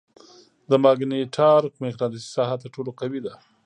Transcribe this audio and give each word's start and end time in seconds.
د 0.69 0.71
ماګنیټار 0.83 1.61
مقناطیسي 1.83 2.29
ساحه 2.35 2.55
تر 2.61 2.69
ټولو 2.75 2.91
قوي 2.99 3.19
ده. 3.25 3.33